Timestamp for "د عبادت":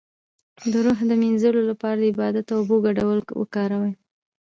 1.99-2.47